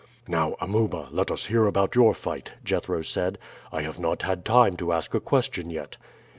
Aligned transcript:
"Now, 0.27 0.55
Amuba, 0.59 1.09
let 1.11 1.29
us 1.29 1.45
hear 1.45 1.67
about 1.67 1.93
your 1.93 2.15
fight," 2.15 2.53
Jethro 2.63 3.03
said. 3.03 3.37
"I 3.71 3.83
have 3.83 3.99
not 3.99 4.23
had 4.23 4.43
time 4.43 4.75
to 4.77 4.91
ask 4.93 5.13
a 5.13 5.19
question 5.19 5.69
yet." 5.69 5.97